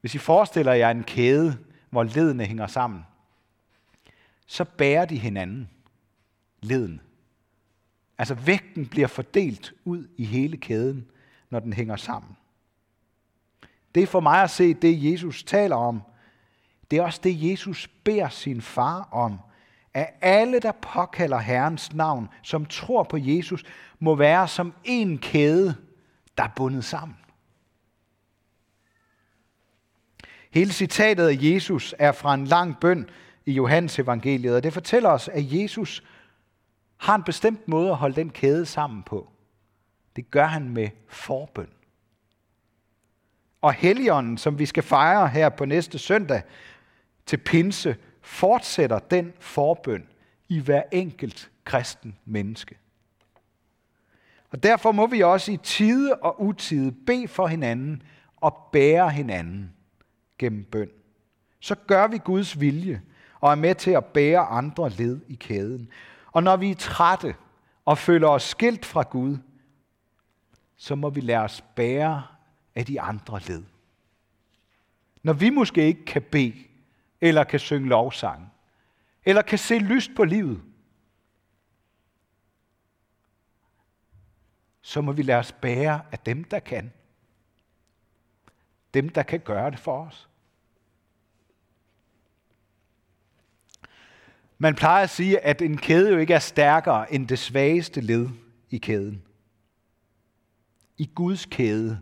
Hvis 0.00 0.14
I 0.14 0.18
forestiller 0.18 0.72
jer 0.72 0.90
en 0.90 1.04
kæde, 1.04 1.58
hvor 1.90 2.02
ledene 2.02 2.44
hænger 2.44 2.66
sammen, 2.66 3.06
så 4.46 4.64
bærer 4.64 5.04
de 5.04 5.18
hinanden, 5.18 5.70
leden. 6.60 7.00
Altså 8.18 8.34
vægten 8.34 8.86
bliver 8.86 9.08
fordelt 9.08 9.72
ud 9.84 10.08
i 10.16 10.24
hele 10.24 10.56
kæden, 10.56 11.10
når 11.50 11.60
den 11.60 11.72
hænger 11.72 11.96
sammen. 11.96 12.36
Det 13.94 14.02
er 14.02 14.06
for 14.06 14.20
mig 14.20 14.42
at 14.42 14.50
se 14.50 14.74
det, 14.74 15.12
Jesus 15.12 15.44
taler 15.44 15.76
om. 15.76 16.02
Det 16.90 16.98
er 16.98 17.02
også 17.02 17.20
det, 17.24 17.50
Jesus 17.50 17.88
beder 18.04 18.28
sin 18.28 18.62
far 18.62 19.08
om. 19.12 19.38
At 19.94 20.08
alle, 20.20 20.58
der 20.58 20.72
påkalder 20.72 21.38
Herrens 21.38 21.94
navn, 21.94 22.28
som 22.42 22.66
tror 22.66 23.02
på 23.02 23.16
Jesus, 23.16 23.64
må 23.98 24.14
være 24.14 24.48
som 24.48 24.74
en 24.84 25.18
kæde, 25.18 25.76
der 26.38 26.44
er 26.44 26.52
bundet 26.56 26.84
sammen. 26.84 27.16
Hele 30.50 30.72
citatet 30.72 31.28
af 31.28 31.36
Jesus 31.40 31.94
er 31.98 32.12
fra 32.12 32.34
en 32.34 32.44
lang 32.44 32.80
bøn 32.80 33.10
i 33.46 33.52
Johannes 33.52 33.98
evangeliet, 33.98 34.56
og 34.56 34.62
det 34.62 34.72
fortæller 34.72 35.08
os, 35.08 35.28
at 35.28 35.52
Jesus 35.52 36.04
har 36.96 37.14
en 37.14 37.22
bestemt 37.22 37.68
måde 37.68 37.90
at 37.90 37.96
holde 37.96 38.16
den 38.16 38.30
kæde 38.30 38.66
sammen 38.66 39.02
på. 39.02 39.28
Det 40.16 40.30
gør 40.30 40.46
han 40.46 40.68
med 40.68 40.88
forbøn. 41.08 41.68
Og 43.60 43.72
Helligånden, 43.72 44.38
som 44.38 44.58
vi 44.58 44.66
skal 44.66 44.82
fejre 44.82 45.28
her 45.28 45.48
på 45.48 45.64
næste 45.64 45.98
søndag 45.98 46.42
til 47.26 47.36
pinse, 47.36 47.96
fortsætter 48.30 48.98
den 48.98 49.32
forbøn 49.38 50.06
i 50.48 50.60
hver 50.60 50.82
enkelt 50.92 51.50
kristen 51.64 52.18
menneske. 52.24 52.78
Og 54.50 54.62
derfor 54.62 54.92
må 54.92 55.06
vi 55.06 55.22
også 55.22 55.52
i 55.52 55.56
tide 55.56 56.14
og 56.14 56.42
utide 56.42 56.92
bede 56.92 57.28
for 57.28 57.46
hinanden 57.46 58.02
og 58.36 58.68
bære 58.72 59.10
hinanden 59.10 59.72
gennem 60.38 60.64
bøn. 60.64 60.90
Så 61.60 61.74
gør 61.74 62.06
vi 62.06 62.18
Guds 62.18 62.60
vilje 62.60 63.02
og 63.40 63.50
er 63.50 63.54
med 63.54 63.74
til 63.74 63.90
at 63.90 64.04
bære 64.04 64.40
andre 64.40 64.90
led 64.90 65.20
i 65.28 65.34
kæden. 65.34 65.88
Og 66.32 66.42
når 66.42 66.56
vi 66.56 66.70
er 66.70 66.74
trætte 66.74 67.34
og 67.84 67.98
føler 67.98 68.28
os 68.28 68.42
skilt 68.42 68.86
fra 68.86 69.02
Gud, 69.02 69.36
så 70.76 70.94
må 70.94 71.10
vi 71.10 71.20
lade 71.20 71.38
os 71.38 71.64
bære 71.76 72.22
af 72.74 72.86
de 72.86 73.00
andre 73.00 73.40
led. 73.48 73.62
Når 75.22 75.32
vi 75.32 75.50
måske 75.50 75.86
ikke 75.86 76.04
kan 76.04 76.22
bede, 76.22 76.69
eller 77.20 77.44
kan 77.44 77.60
synge 77.60 77.88
lovsang, 77.88 78.52
eller 79.24 79.42
kan 79.42 79.58
se 79.58 79.78
lyst 79.78 80.10
på 80.16 80.24
livet, 80.24 80.62
så 84.82 85.00
må 85.00 85.12
vi 85.12 85.22
lade 85.22 85.38
os 85.38 85.52
bære 85.52 86.02
af 86.12 86.18
dem, 86.18 86.44
der 86.44 86.58
kan. 86.58 86.92
Dem, 88.94 89.08
der 89.08 89.22
kan 89.22 89.40
gøre 89.40 89.70
det 89.70 89.78
for 89.78 90.04
os. 90.06 90.28
Man 94.58 94.74
plejer 94.74 95.02
at 95.02 95.10
sige, 95.10 95.40
at 95.40 95.62
en 95.62 95.76
kæde 95.76 96.10
jo 96.10 96.18
ikke 96.18 96.34
er 96.34 96.38
stærkere 96.38 97.12
end 97.12 97.28
det 97.28 97.38
svageste 97.38 98.00
led 98.00 98.28
i 98.70 98.78
kæden. 98.78 99.22
I 100.96 101.10
Guds 101.14 101.46
kæde, 101.46 102.00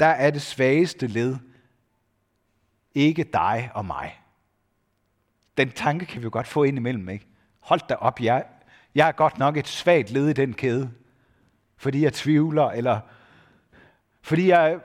der 0.00 0.06
er 0.06 0.30
det 0.30 0.42
svageste 0.42 1.06
led 1.06 1.36
ikke 2.94 3.24
dig 3.24 3.70
og 3.74 3.84
mig. 3.84 4.23
Den 5.56 5.70
tanke 5.70 6.06
kan 6.06 6.20
vi 6.20 6.24
jo 6.24 6.30
godt 6.32 6.46
få 6.46 6.64
ind 6.64 6.76
imellem, 6.76 7.08
ikke? 7.08 7.26
Hold 7.60 7.80
da 7.88 7.94
op, 7.94 8.20
jeg, 8.20 8.44
jeg 8.94 9.08
er 9.08 9.12
godt 9.12 9.38
nok 9.38 9.56
et 9.56 9.68
svagt 9.68 10.10
led 10.10 10.28
i 10.28 10.32
den 10.32 10.52
kæde, 10.52 10.90
fordi 11.76 12.02
jeg 12.02 12.12
tvivler, 12.12 12.70
eller 12.70 13.00
fordi 14.22 14.48
jeg 14.48 14.80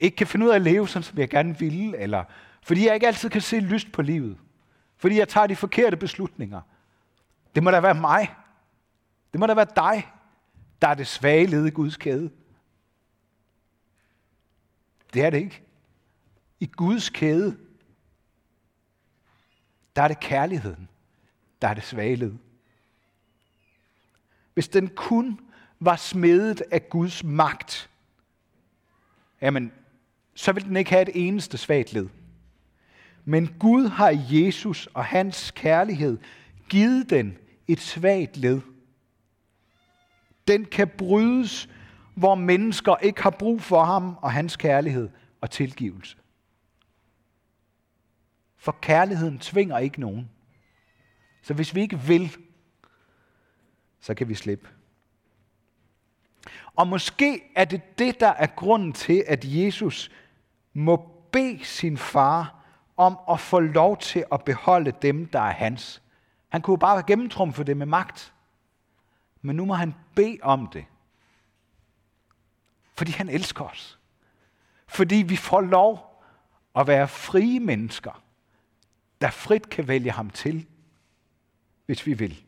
ikke 0.00 0.16
kan 0.16 0.26
finde 0.26 0.46
ud 0.46 0.50
af 0.50 0.54
at 0.54 0.62
leve, 0.62 0.88
sådan 0.88 1.02
som 1.02 1.18
jeg 1.18 1.28
gerne 1.28 1.58
vil, 1.58 1.94
eller 1.98 2.24
fordi 2.62 2.86
jeg 2.86 2.94
ikke 2.94 3.06
altid 3.06 3.30
kan 3.30 3.40
se 3.40 3.60
lyst 3.60 3.92
på 3.92 4.02
livet. 4.02 4.38
Fordi 4.96 5.18
jeg 5.18 5.28
tager 5.28 5.46
de 5.46 5.56
forkerte 5.56 5.96
beslutninger. 5.96 6.60
Det 7.54 7.62
må 7.62 7.70
da 7.70 7.80
være 7.80 7.94
mig. 7.94 8.34
Det 9.32 9.40
må 9.40 9.46
da 9.46 9.54
være 9.54 9.66
dig, 9.76 10.12
der 10.82 10.88
er 10.88 10.94
det 10.94 11.06
svage 11.06 11.46
led 11.46 11.66
i 11.66 11.70
Guds 11.70 11.96
kæde. 11.96 12.30
Det 15.14 15.24
er 15.24 15.30
det 15.30 15.38
ikke. 15.38 15.62
I 16.60 16.66
Guds 16.66 17.10
kæde, 17.10 17.56
der 19.98 20.04
er 20.04 20.08
det 20.08 20.20
kærligheden, 20.20 20.88
der 21.62 21.68
er 21.68 21.74
det 21.74 21.82
svage 21.82 22.16
led. 22.16 22.32
Hvis 24.54 24.68
den 24.68 24.88
kun 24.88 25.40
var 25.80 25.96
smedet 25.96 26.62
af 26.70 26.88
Guds 26.88 27.24
magt, 27.24 27.90
jamen, 29.40 29.72
så 30.34 30.52
vil 30.52 30.64
den 30.64 30.76
ikke 30.76 30.90
have 30.90 31.02
et 31.02 31.26
eneste 31.26 31.58
svagt 31.58 31.92
led. 31.92 32.08
Men 33.24 33.54
Gud 33.58 33.88
har 33.88 34.10
i 34.10 34.46
Jesus 34.46 34.86
og 34.86 35.04
hans 35.04 35.50
kærlighed 35.50 36.18
givet 36.68 37.10
den 37.10 37.38
et 37.68 37.80
svagt 37.80 38.36
led. 38.36 38.60
Den 40.48 40.64
kan 40.64 40.88
brydes, 40.88 41.68
hvor 42.14 42.34
mennesker 42.34 42.96
ikke 42.96 43.22
har 43.22 43.30
brug 43.30 43.62
for 43.62 43.84
ham 43.84 44.16
og 44.22 44.32
hans 44.32 44.56
kærlighed 44.56 45.08
og 45.40 45.50
tilgivelse. 45.50 46.16
For 48.58 48.76
kærligheden 48.80 49.38
tvinger 49.38 49.78
ikke 49.78 50.00
nogen. 50.00 50.30
Så 51.42 51.54
hvis 51.54 51.74
vi 51.74 51.80
ikke 51.80 52.00
vil, 52.00 52.36
så 54.00 54.14
kan 54.14 54.28
vi 54.28 54.34
slippe. 54.34 54.68
Og 56.76 56.88
måske 56.88 57.52
er 57.56 57.64
det 57.64 57.98
det, 57.98 58.20
der 58.20 58.28
er 58.28 58.46
grunden 58.46 58.92
til, 58.92 59.24
at 59.26 59.44
Jesus 59.44 60.10
må 60.72 60.96
bede 61.32 61.64
sin 61.64 61.96
far 61.96 62.54
om 62.96 63.18
at 63.30 63.40
få 63.40 63.60
lov 63.60 63.98
til 63.98 64.24
at 64.32 64.44
beholde 64.44 64.92
dem, 65.02 65.26
der 65.26 65.40
er 65.40 65.52
hans. 65.52 66.02
Han 66.48 66.62
kunne 66.62 66.78
bare 66.78 67.02
gennemtrumfe 67.06 67.64
det 67.64 67.76
med 67.76 67.86
magt. 67.86 68.32
Men 69.42 69.56
nu 69.56 69.64
må 69.64 69.74
han 69.74 69.94
bede 70.14 70.38
om 70.42 70.66
det. 70.66 70.84
Fordi 72.94 73.12
han 73.12 73.28
elsker 73.28 73.64
os. 73.64 73.98
Fordi 74.86 75.16
vi 75.16 75.36
får 75.36 75.60
lov 75.60 76.22
at 76.76 76.86
være 76.86 77.08
frie 77.08 77.60
mennesker, 77.60 78.22
der 79.20 79.30
frit 79.30 79.70
kan 79.70 79.88
vælge 79.88 80.10
ham 80.10 80.30
til, 80.30 80.66
hvis 81.86 82.06
vi 82.06 82.12
vil. 82.12 82.44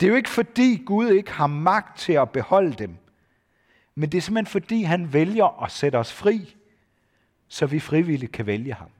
Det 0.00 0.06
er 0.06 0.10
jo 0.10 0.16
ikke 0.16 0.28
fordi 0.28 0.82
Gud 0.86 1.08
ikke 1.08 1.32
har 1.32 1.46
magt 1.46 1.98
til 1.98 2.12
at 2.12 2.30
beholde 2.30 2.72
dem, 2.72 2.96
men 3.94 4.12
det 4.12 4.18
er 4.18 4.22
simpelthen 4.22 4.52
fordi 4.52 4.82
han 4.82 5.12
vælger 5.12 5.62
at 5.62 5.72
sætte 5.72 5.96
os 5.96 6.12
fri 6.12 6.56
så 7.48 7.66
vi 7.66 7.80
frivilligt 7.80 8.32
kan 8.32 8.46
vælge 8.46 8.74
ham. 8.74 8.90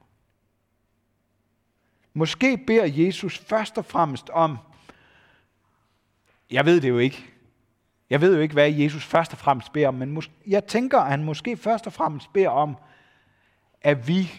Måske 2.14 2.58
beder 2.58 2.84
Jesus 2.84 3.38
først 3.38 3.78
og 3.78 3.84
fremmest 3.84 4.30
om, 4.30 4.58
jeg 6.50 6.64
ved 6.64 6.80
det 6.80 6.88
jo 6.88 6.98
ikke, 6.98 7.26
jeg 8.10 8.20
ved 8.20 8.34
jo 8.34 8.40
ikke, 8.40 8.52
hvad 8.52 8.72
Jesus 8.72 9.04
først 9.04 9.32
og 9.32 9.38
fremmest 9.38 9.72
beder 9.72 9.88
om, 9.88 9.94
men 9.94 10.22
jeg 10.46 10.64
tænker, 10.64 11.00
at 11.00 11.10
han 11.10 11.24
måske 11.24 11.56
først 11.56 11.86
og 11.86 11.92
fremmest 11.92 12.32
beder 12.32 12.48
om, 12.48 12.76
at 13.80 14.08
vi, 14.08 14.32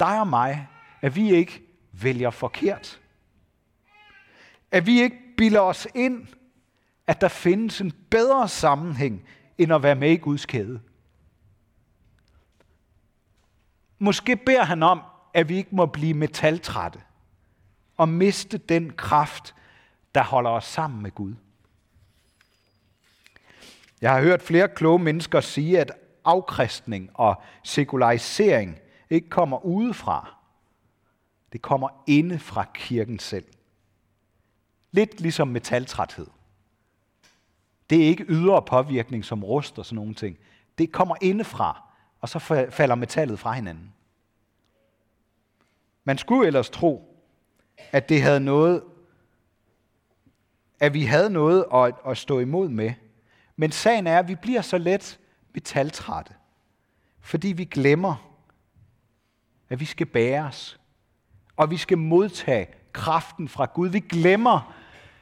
dig 0.00 0.20
og 0.20 0.28
mig, 0.28 0.68
at 1.00 1.16
vi 1.16 1.30
ikke 1.30 1.62
vælger 1.92 2.30
forkert. 2.30 3.00
At 4.70 4.86
vi 4.86 5.00
ikke 5.00 5.16
bilder 5.36 5.60
os 5.60 5.88
ind, 5.94 6.26
at 7.06 7.20
der 7.20 7.28
findes 7.28 7.80
en 7.80 7.92
bedre 8.10 8.48
sammenhæng, 8.48 9.24
end 9.58 9.72
at 9.72 9.82
være 9.82 9.94
med 9.94 10.10
i 10.10 10.16
Guds 10.16 10.46
kæde. 10.46 10.80
Måske 13.98 14.36
beder 14.36 14.64
han 14.64 14.82
om, 14.82 15.02
at 15.34 15.48
vi 15.48 15.56
ikke 15.56 15.74
må 15.76 15.86
blive 15.86 16.14
metaltrætte 16.14 17.00
og 17.96 18.08
miste 18.08 18.58
den 18.58 18.92
kraft, 18.92 19.54
der 20.14 20.22
holder 20.22 20.50
os 20.50 20.64
sammen 20.64 21.02
med 21.02 21.10
Gud. 21.10 21.34
Jeg 24.00 24.12
har 24.12 24.20
hørt 24.20 24.42
flere 24.42 24.68
kloge 24.68 24.98
mennesker 24.98 25.40
sige, 25.40 25.80
at 25.80 25.92
afkristning 26.24 27.10
og 27.14 27.42
sekularisering 27.64 28.78
ikke 29.10 29.28
kommer 29.28 29.64
udefra. 29.64 30.34
Det 31.52 31.62
kommer 31.62 31.88
inde 32.06 32.38
fra 32.38 32.66
kirken 32.74 33.18
selv. 33.18 33.44
Lidt 34.90 35.20
ligesom 35.20 35.48
metaltræthed. 35.48 36.26
Det 37.90 38.02
er 38.02 38.06
ikke 38.06 38.24
ydre 38.28 38.62
påvirkning 38.62 39.24
som 39.24 39.44
rust 39.44 39.78
og 39.78 39.86
sådan 39.86 39.96
nogle 39.96 40.14
ting. 40.14 40.38
Det 40.78 40.92
kommer 40.92 41.16
indefra 41.20 41.90
og 42.20 42.28
så 42.28 42.38
falder 42.70 42.94
metallet 42.94 43.38
fra 43.38 43.52
hinanden. 43.52 43.94
Man 46.04 46.18
skulle 46.18 46.46
ellers 46.46 46.70
tro, 46.70 47.22
at 47.92 48.08
det 48.08 48.22
havde 48.22 48.40
noget, 48.40 48.82
at 50.80 50.94
vi 50.94 51.04
havde 51.04 51.30
noget 51.30 51.64
at, 51.74 51.94
at 52.06 52.18
stå 52.18 52.38
imod 52.38 52.68
med. 52.68 52.92
Men 53.56 53.72
sagen 53.72 54.06
er, 54.06 54.18
at 54.18 54.28
vi 54.28 54.34
bliver 54.34 54.62
så 54.62 54.78
let 54.78 55.20
metaltrætte, 55.54 56.34
fordi 57.20 57.48
vi 57.48 57.64
glemmer, 57.64 58.29
at 59.70 59.80
vi 59.80 59.84
skal 59.84 60.06
bæres, 60.06 60.80
og 61.56 61.70
vi 61.70 61.76
skal 61.76 61.98
modtage 61.98 62.66
kraften 62.92 63.48
fra 63.48 63.64
Gud. 63.74 63.88
Vi 63.88 64.00
glemmer, 64.00 64.74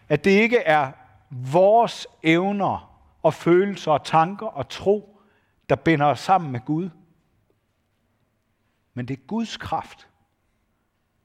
at 0.08 0.24
det 0.24 0.30
ikke 0.30 0.58
er 0.58 0.92
vores 1.30 2.06
evner 2.22 3.00
og 3.22 3.34
følelser 3.34 3.92
og 3.92 4.04
tanker 4.04 4.46
og 4.46 4.68
tro, 4.68 5.20
der 5.68 5.76
binder 5.76 6.06
os 6.06 6.20
sammen 6.20 6.52
med 6.52 6.60
Gud. 6.60 6.90
Men 8.94 9.08
det 9.08 9.18
er 9.18 9.22
Guds 9.26 9.56
kraft, 9.56 10.08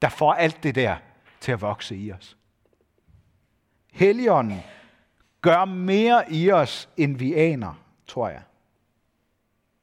der 0.02 0.08
får 0.08 0.32
alt 0.32 0.62
det 0.62 0.74
der 0.74 0.96
til 1.40 1.52
at 1.52 1.60
vokse 1.60 1.96
i 1.96 2.12
os. 2.12 2.36
Helligånden 3.92 4.60
gør 5.40 5.64
mere 5.64 6.32
i 6.32 6.50
os, 6.50 6.88
end 6.96 7.16
vi 7.16 7.34
aner, 7.34 7.74
tror 8.06 8.28
jeg. 8.28 8.42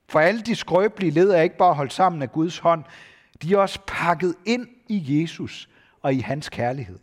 For 0.09 0.19
alle 0.19 0.41
de 0.41 0.55
skrøbelige 0.55 1.11
led 1.11 1.31
er 1.31 1.41
ikke 1.41 1.57
bare 1.57 1.73
holdt 1.73 1.93
sammen 1.93 2.21
af 2.21 2.31
Guds 2.31 2.57
hånd, 2.57 2.83
de 3.41 3.53
er 3.53 3.57
også 3.57 3.79
pakket 3.87 4.35
ind 4.45 4.67
i 4.87 5.21
Jesus 5.21 5.69
og 6.01 6.13
i 6.13 6.19
hans 6.19 6.49
kærlighed. 6.49 6.99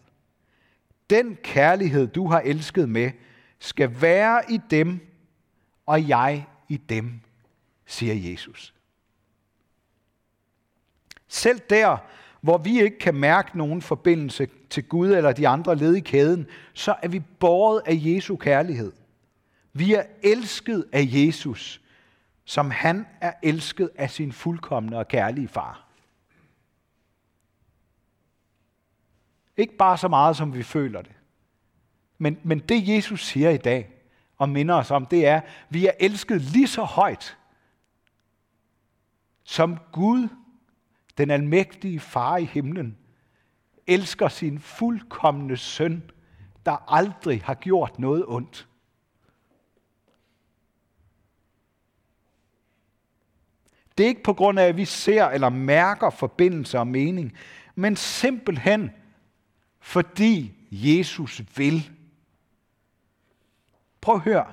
Den 1.10 1.36
kærlighed, 1.42 2.06
du 2.06 2.26
har 2.26 2.40
elsket 2.40 2.88
med, 2.88 3.10
skal 3.58 4.00
være 4.00 4.42
i 4.52 4.60
dem, 4.70 5.00
og 5.86 6.08
jeg 6.08 6.46
i 6.68 6.76
dem, 6.76 7.20
siger 7.86 8.14
Jesus. 8.30 8.74
Selv 11.28 11.60
der, 11.70 11.96
hvor 12.40 12.58
vi 12.58 12.82
ikke 12.82 12.98
kan 12.98 13.14
mærke 13.14 13.58
nogen 13.58 13.82
forbindelse 13.82 14.48
til 14.70 14.84
Gud 14.84 15.10
eller 15.10 15.32
de 15.32 15.48
andre 15.48 15.76
led 15.76 15.94
i 15.94 16.00
kæden, 16.00 16.46
så 16.72 16.94
er 17.02 17.08
vi 17.08 17.20
båret 17.20 17.82
af 17.86 17.94
Jesu 17.94 18.36
kærlighed. 18.36 18.92
Vi 19.72 19.94
er 19.94 20.02
elsket 20.22 20.84
af 20.92 21.08
Jesus, 21.12 21.80
som 22.44 22.70
han 22.70 23.06
er 23.20 23.32
elsket 23.42 23.90
af 23.96 24.10
sin 24.10 24.32
fuldkommende 24.32 24.98
og 24.98 25.08
kærlige 25.08 25.48
far. 25.48 25.87
Ikke 29.58 29.76
bare 29.76 29.98
så 29.98 30.08
meget, 30.08 30.36
som 30.36 30.54
vi 30.54 30.62
føler 30.62 31.02
det. 31.02 31.12
Men, 32.18 32.38
men 32.42 32.58
det 32.58 32.88
Jesus 32.88 33.26
siger 33.26 33.50
i 33.50 33.56
dag 33.56 33.90
og 34.36 34.48
minder 34.48 34.74
os 34.74 34.90
om, 34.90 35.06
det 35.06 35.26
er, 35.26 35.36
at 35.36 35.44
vi 35.70 35.86
er 35.86 35.92
elsket 36.00 36.40
lige 36.40 36.68
så 36.68 36.82
højt, 36.82 37.38
som 39.44 39.78
Gud, 39.92 40.28
den 41.18 41.30
almægtige 41.30 42.00
far 42.00 42.36
i 42.36 42.44
himlen, 42.44 42.98
elsker 43.86 44.28
sin 44.28 44.58
fuldkommende 44.58 45.56
søn, 45.56 46.10
der 46.66 46.92
aldrig 46.92 47.42
har 47.44 47.54
gjort 47.54 47.98
noget 47.98 48.24
ondt. 48.26 48.68
Det 53.98 54.04
er 54.04 54.08
ikke 54.08 54.22
på 54.22 54.32
grund 54.32 54.58
af, 54.58 54.64
at 54.64 54.76
vi 54.76 54.84
ser 54.84 55.26
eller 55.26 55.48
mærker 55.48 56.10
forbindelse 56.10 56.78
og 56.78 56.86
mening, 56.86 57.32
men 57.74 57.96
simpelthen 57.96 58.90
fordi 59.88 60.52
Jesus 60.70 61.42
vil. 61.56 61.90
Prøv 64.00 64.14
at 64.14 64.20
høre. 64.20 64.52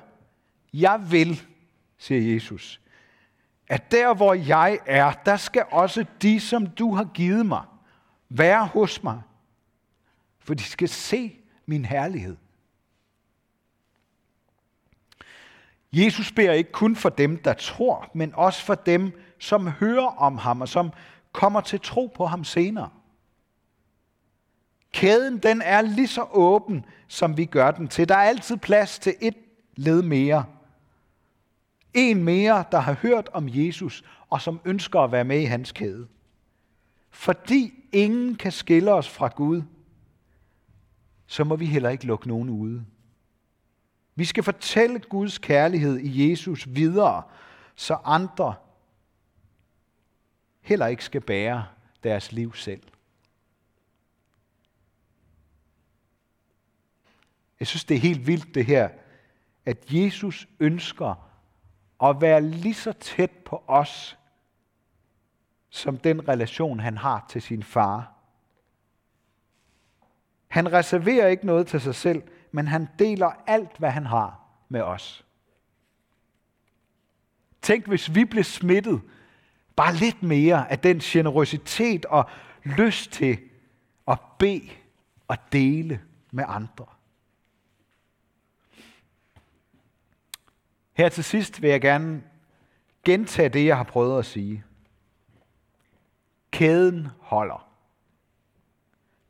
Jeg 0.72 1.06
vil, 1.10 1.42
siger 1.98 2.34
Jesus, 2.34 2.80
at 3.68 3.90
der 3.90 4.14
hvor 4.14 4.34
jeg 4.34 4.78
er, 4.86 5.12
der 5.12 5.36
skal 5.36 5.64
også 5.70 6.04
de, 6.22 6.40
som 6.40 6.66
du 6.66 6.94
har 6.94 7.04
givet 7.04 7.46
mig, 7.46 7.62
være 8.28 8.66
hos 8.66 9.02
mig. 9.02 9.22
For 10.38 10.54
de 10.54 10.62
skal 10.62 10.88
se 10.88 11.36
min 11.66 11.84
herlighed. 11.84 12.36
Jesus 15.92 16.32
beder 16.32 16.52
ikke 16.52 16.72
kun 16.72 16.96
for 16.96 17.08
dem, 17.08 17.42
der 17.42 17.52
tror, 17.52 18.10
men 18.14 18.34
også 18.34 18.64
for 18.64 18.74
dem, 18.74 19.20
som 19.38 19.68
hører 19.68 20.06
om 20.06 20.38
ham 20.38 20.60
og 20.60 20.68
som 20.68 20.92
kommer 21.32 21.60
til 21.60 21.80
tro 21.80 22.12
på 22.16 22.26
ham 22.26 22.44
senere. 22.44 22.90
Kæden 24.92 25.38
den 25.38 25.62
er 25.62 25.80
lige 25.80 26.08
så 26.08 26.26
åben, 26.30 26.84
som 27.08 27.36
vi 27.36 27.44
gør 27.44 27.70
den 27.70 27.88
til. 27.88 28.08
Der 28.08 28.14
er 28.14 28.28
altid 28.28 28.56
plads 28.56 28.98
til 28.98 29.14
et 29.20 29.34
led 29.76 30.02
mere. 30.02 30.44
En 31.94 32.24
mere, 32.24 32.64
der 32.72 32.78
har 32.78 32.92
hørt 32.92 33.28
om 33.32 33.48
Jesus, 33.48 34.04
og 34.30 34.40
som 34.40 34.60
ønsker 34.64 35.00
at 35.00 35.12
være 35.12 35.24
med 35.24 35.40
i 35.40 35.44
hans 35.44 35.72
kæde. 35.72 36.06
Fordi 37.10 37.72
ingen 37.92 38.34
kan 38.34 38.52
skille 38.52 38.92
os 38.92 39.08
fra 39.08 39.28
Gud, 39.28 39.62
så 41.26 41.44
må 41.44 41.56
vi 41.56 41.66
heller 41.66 41.90
ikke 41.90 42.06
lukke 42.06 42.28
nogen 42.28 42.50
ude. 42.50 42.84
Vi 44.14 44.24
skal 44.24 44.42
fortælle 44.42 44.98
Guds 44.98 45.38
kærlighed 45.38 45.98
i 45.98 46.30
Jesus 46.30 46.66
videre, 46.68 47.22
så 47.74 47.98
andre 48.04 48.54
heller 50.60 50.86
ikke 50.86 51.04
skal 51.04 51.20
bære 51.20 51.66
deres 52.02 52.32
liv 52.32 52.54
selv. 52.54 52.82
Jeg 57.60 57.66
synes, 57.66 57.84
det 57.84 57.94
er 57.94 58.00
helt 58.00 58.26
vildt 58.26 58.54
det 58.54 58.66
her, 58.66 58.88
at 59.66 59.84
Jesus 59.90 60.48
ønsker 60.60 61.30
at 62.02 62.20
være 62.20 62.42
lige 62.42 62.74
så 62.74 62.92
tæt 62.92 63.30
på 63.30 63.64
os, 63.66 64.18
som 65.70 65.98
den 65.98 66.28
relation, 66.28 66.80
han 66.80 66.96
har 66.96 67.26
til 67.28 67.42
sin 67.42 67.62
far. 67.62 68.12
Han 70.48 70.72
reserverer 70.72 71.26
ikke 71.26 71.46
noget 71.46 71.66
til 71.66 71.80
sig 71.80 71.94
selv, 71.94 72.22
men 72.52 72.68
han 72.68 72.88
deler 72.98 73.30
alt, 73.46 73.78
hvad 73.78 73.90
han 73.90 74.06
har 74.06 74.40
med 74.68 74.80
os. 74.80 75.24
Tænk, 77.62 77.86
hvis 77.86 78.14
vi 78.14 78.24
blev 78.24 78.44
smittet 78.44 79.00
bare 79.76 79.94
lidt 79.94 80.22
mere 80.22 80.70
af 80.70 80.78
den 80.78 80.98
generøsitet 80.98 82.04
og 82.04 82.30
lyst 82.64 83.12
til 83.12 83.38
at 84.08 84.18
bede 84.38 84.70
og 85.28 85.36
dele 85.52 86.00
med 86.30 86.44
andre. 86.48 86.86
Her 90.96 91.08
til 91.08 91.24
sidst 91.24 91.62
vil 91.62 91.70
jeg 91.70 91.80
gerne 91.80 92.22
gentage 93.04 93.48
det, 93.48 93.66
jeg 93.66 93.76
har 93.76 93.84
prøvet 93.84 94.18
at 94.18 94.26
sige. 94.26 94.64
Kæden 96.50 97.08
holder. 97.20 97.68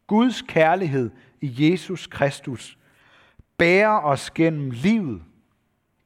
Guds 0.06 0.42
kærlighed 0.42 1.10
i 1.40 1.70
Jesus 1.70 2.06
Kristus 2.06 2.78
bærer 3.58 4.00
os 4.00 4.30
gennem 4.30 4.70
livet, 4.70 5.24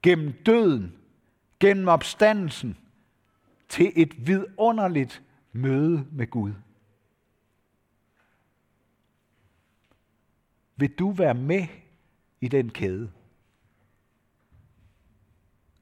gennem 0.03 0.33
døden, 0.47 0.97
gennem 1.61 1.89
opstandelsen 1.89 2.79
til 3.69 3.93
et 3.97 4.27
vidunderligt 4.27 5.23
møde 5.53 6.07
med 6.13 6.27
Gud. 6.27 6.53
Vil 10.77 10.91
du 10.99 11.11
være 11.11 11.35
med 11.35 11.67
i 12.41 12.49
den 12.49 12.71
kæde? 12.71 13.13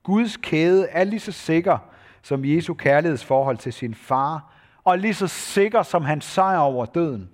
Guds 0.09 0.37
kæde 0.37 0.89
er 0.89 1.05
lige 1.05 1.21
så 1.21 1.33
sikker 1.33 1.79
som 2.23 2.45
Jesu 2.45 2.75
kærlighedsforhold 2.75 3.57
til 3.59 3.73
sin 3.73 3.95
far, 3.95 4.53
og 4.85 4.99
lige 4.99 5.15
så 5.15 5.27
sikker 5.27 5.83
som 5.83 6.05
hans 6.05 6.25
sejr 6.25 6.59
over 6.59 6.87
døden. 6.87 7.31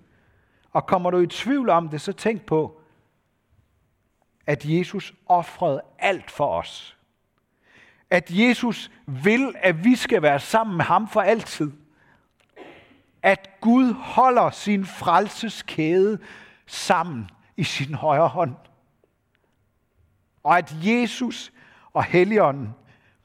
Og 0.73 0.87
kommer 0.87 1.11
du 1.11 1.19
i 1.19 1.27
tvivl 1.27 1.69
om 1.69 1.89
det, 1.89 2.01
så 2.01 2.13
tænk 2.13 2.47
på, 2.47 2.81
at 4.47 4.65
Jesus 4.65 5.15
offrede 5.27 5.81
alt 5.99 6.31
for 6.31 6.47
os. 6.47 6.97
At 8.11 8.31
Jesus 8.31 8.91
vil, 9.07 9.55
at 9.57 9.85
vi 9.85 9.97
skal 9.97 10.23
være 10.23 10.41
sammen 10.41 10.77
med 10.77 10.85
ham 10.85 11.09
for 11.09 11.21
altid. 11.21 11.73
At 13.23 13.51
Gud 13.61 13.93
holder 13.93 14.51
sin 14.51 14.85
frelseskæde 14.87 16.19
sammen 16.67 17.31
i 17.57 17.65
sin 17.65 17.95
højre 17.95 18.29
hånd. 18.29 18.55
Og 20.43 20.59
at 20.59 20.75
Jesus 20.83 21.53
og 21.95 22.05
Helligånden 22.05 22.75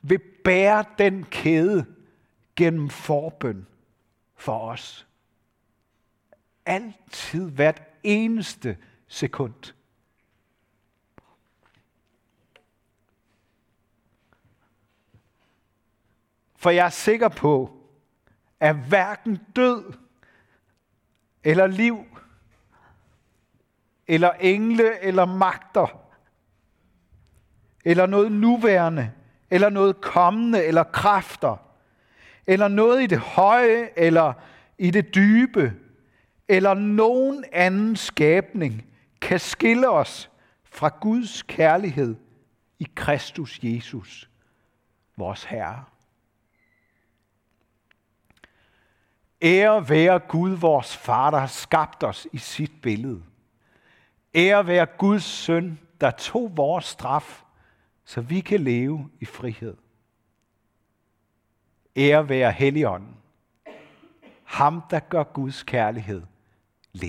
vil 0.01 0.21
bære 0.43 0.85
den 0.97 1.23
kæde 1.23 1.85
gennem 2.55 2.89
forbøn 2.89 3.67
for 4.35 4.59
os. 4.59 5.07
Altid 6.65 7.49
hvert 7.51 7.81
eneste 8.03 8.77
sekund. 9.07 9.73
For 16.55 16.69
jeg 16.69 16.85
er 16.85 16.89
sikker 16.89 17.29
på, 17.29 17.77
at 18.59 18.75
hverken 18.75 19.39
død 19.55 19.93
eller 21.43 21.67
liv, 21.67 22.05
eller 24.07 24.31
engle 24.31 24.99
eller 24.99 25.25
magter, 25.25 26.08
eller 27.85 28.05
noget 28.05 28.31
nuværende, 28.31 29.11
eller 29.49 29.69
noget 29.69 30.01
kommende, 30.01 30.63
eller 30.65 30.83
kræfter, 30.83 31.57
eller 32.47 32.67
noget 32.67 33.03
i 33.03 33.05
det 33.05 33.19
høje, 33.19 33.89
eller 33.95 34.33
i 34.77 34.91
det 34.91 35.15
dybe, 35.15 35.73
eller 36.47 36.73
nogen 36.73 37.45
anden 37.51 37.95
skabning, 37.95 38.85
kan 39.21 39.39
skille 39.39 39.89
os 39.89 40.29
fra 40.63 40.89
Guds 41.01 41.43
kærlighed 41.43 42.15
i 42.79 42.87
Kristus 42.95 43.59
Jesus, 43.63 44.29
vores 45.17 45.43
Herre. 45.43 45.83
Ære 49.41 49.89
være 49.89 50.19
Gud, 50.19 50.51
vores 50.51 50.97
far, 50.97 51.31
der 51.31 51.37
har 51.37 51.47
skabt 51.47 52.03
os 52.03 52.27
i 52.33 52.37
sit 52.37 52.71
billede. 52.81 53.23
Ære 54.35 54.67
være 54.67 54.85
Guds 54.85 55.23
søn, 55.23 55.79
der 56.01 56.11
tog 56.11 56.57
vores 56.57 56.85
straf 56.85 57.43
så 58.09 58.21
vi 58.21 58.39
kan 58.39 58.59
leve 58.59 59.09
i 59.19 59.25
frihed. 59.25 59.77
Ære 61.97 62.29
være 62.29 62.51
Helligånden, 62.51 63.17
ham 64.43 64.81
der 64.89 64.99
gør 64.99 65.23
Guds 65.23 65.63
kærlighed 65.63 66.21